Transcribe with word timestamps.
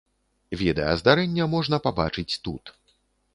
Відэа 0.61 0.95
здарэння 1.01 1.45
можна 1.53 1.81
пабачыць 1.89 2.39
тут. 2.49 2.63